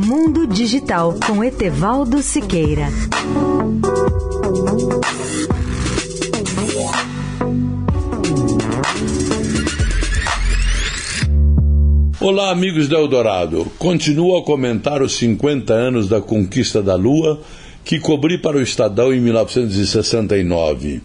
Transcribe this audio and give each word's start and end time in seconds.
Mundo 0.00 0.46
Digital 0.46 1.18
com 1.26 1.42
Etevaldo 1.42 2.22
Siqueira. 2.22 2.86
Olá, 12.20 12.52
amigos 12.52 12.86
da 12.86 12.96
Eldorado. 12.96 13.64
Continuo 13.76 14.36
a 14.36 14.44
comentar 14.44 15.02
os 15.02 15.14
50 15.14 15.74
anos 15.74 16.08
da 16.08 16.20
conquista 16.20 16.80
da 16.80 16.94
Lua 16.94 17.40
que 17.84 17.98
cobri 17.98 18.38
para 18.38 18.56
o 18.56 18.62
Estadão 18.62 19.12
em 19.12 19.20
1969. 19.20 21.00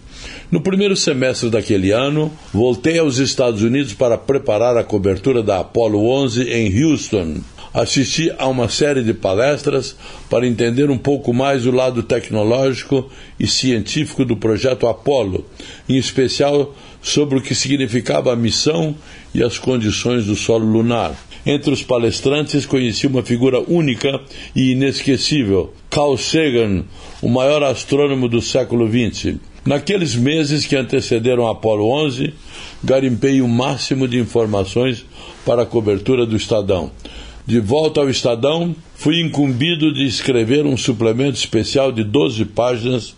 No 0.52 0.60
primeiro 0.60 0.94
semestre 0.94 1.50
daquele 1.50 1.90
ano, 1.90 2.30
voltei 2.52 3.00
aos 3.00 3.18
Estados 3.18 3.62
Unidos 3.62 3.92
para 3.92 4.16
preparar 4.16 4.76
a 4.76 4.84
cobertura 4.84 5.42
da 5.42 5.58
Apollo 5.58 6.06
11 6.06 6.42
em 6.44 6.84
Houston. 6.84 7.40
Assisti 7.74 8.32
a 8.38 8.46
uma 8.46 8.68
série 8.68 9.02
de 9.02 9.12
palestras 9.12 9.96
para 10.30 10.46
entender 10.46 10.90
um 10.90 10.96
pouco 10.96 11.34
mais 11.34 11.66
o 11.66 11.72
lado 11.72 12.04
tecnológico 12.04 13.10
e 13.38 13.48
científico 13.48 14.24
do 14.24 14.36
projeto 14.36 14.86
Apollo, 14.86 15.44
em 15.88 15.96
especial 15.96 16.72
sobre 17.02 17.36
o 17.36 17.42
que 17.42 17.52
significava 17.52 18.32
a 18.32 18.36
missão 18.36 18.94
e 19.34 19.42
as 19.42 19.58
condições 19.58 20.26
do 20.26 20.36
solo 20.36 20.64
lunar. 20.64 21.18
Entre 21.44 21.72
os 21.72 21.82
palestrantes 21.82 22.64
conheci 22.64 23.08
uma 23.08 23.24
figura 23.24 23.60
única 23.60 24.20
e 24.54 24.70
inesquecível, 24.70 25.74
Carl 25.90 26.16
Sagan, 26.16 26.84
o 27.20 27.28
maior 27.28 27.64
astrônomo 27.64 28.28
do 28.28 28.40
século 28.40 28.88
XX. 28.88 29.34
Naqueles 29.66 30.14
meses 30.14 30.64
que 30.64 30.76
antecederam 30.76 31.48
Apolo 31.48 31.90
11, 31.90 32.32
garimpei 32.84 33.42
o 33.42 33.48
máximo 33.48 34.06
de 34.06 34.18
informações 34.18 35.04
para 35.44 35.62
a 35.62 35.66
cobertura 35.66 36.24
do 36.24 36.36
Estadão. 36.36 36.92
De 37.46 37.60
volta 37.60 38.00
ao 38.00 38.08
Estadão, 38.08 38.74
fui 38.94 39.20
incumbido 39.20 39.92
de 39.92 40.06
escrever 40.06 40.64
um 40.64 40.78
suplemento 40.78 41.36
especial 41.36 41.92
de 41.92 42.02
12 42.02 42.46
páginas 42.46 43.14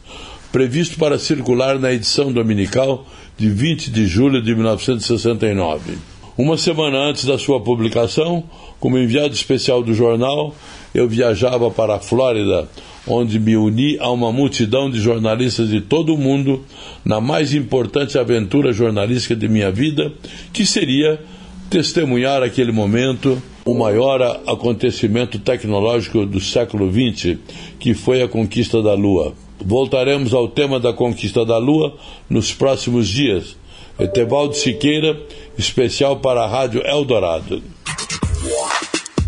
previsto 0.51 0.99
para 0.99 1.17
circular 1.17 1.79
na 1.79 1.93
edição 1.93 2.33
dominical 2.33 3.07
de 3.39 3.49
20 3.49 3.89
de 3.89 4.05
julho 4.09 4.43
de 4.43 4.53
1969. 4.53 5.99
Uma 6.37 6.57
semana 6.57 6.99
antes 6.99 7.25
da 7.25 7.39
sua 7.39 7.61
publicação, 7.61 8.43
como 8.81 8.99
enviado 8.99 9.33
especial 9.33 9.81
do 9.81 9.95
jornal, 9.95 10.57
eu 10.93 11.09
viajava 11.09 11.71
para 11.71 11.95
a 11.95 12.01
Flórida, 12.01 12.69
onde 13.07 13.39
me 13.39 13.57
uni 13.57 13.97
a 14.01 14.11
uma 14.11 14.33
multidão 14.33 14.91
de 14.91 15.01
jornalistas 15.01 15.69
de 15.69 15.81
todo 15.81 16.13
o 16.13 16.19
mundo 16.19 16.65
na 17.05 17.21
mais 17.21 17.55
importante 17.55 18.19
aventura 18.19 18.73
jornalística 18.73 19.37
de 19.37 19.49
minha 19.49 19.71
vida, 19.71 20.13
que 20.53 20.67
seria 20.67 21.21
testemunhar 21.70 22.42
aquele 22.42 22.72
momento, 22.72 23.41
o 23.64 23.75
maior 23.75 24.22
acontecimento 24.47 25.39
tecnológico 25.39 26.25
do 26.25 26.41
século 26.41 26.91
XX, 26.91 27.39
que 27.78 27.95
foi 27.95 28.22
a 28.22 28.28
conquista 28.28 28.83
da 28.83 28.95
Lua. 28.95 29.34
Voltaremos 29.64 30.33
ao 30.33 30.48
tema 30.48 30.78
da 30.78 30.92
conquista 30.92 31.44
da 31.44 31.59
Lua 31.59 31.97
nos 32.28 32.53
próximos 32.53 33.09
dias. 33.09 33.56
Etevaldo 33.98 34.55
Siqueira, 34.55 35.19
especial 35.56 36.19
para 36.19 36.44
a 36.44 36.47
Rádio 36.47 36.87
Eldorado. 36.87 37.62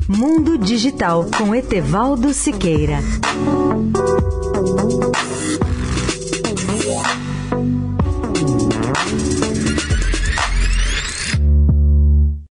Mundo 0.06 0.59
Digital 0.59 1.27
com 1.36 1.55
Etevaldo 1.55 2.33
Siqueira. 2.33 2.98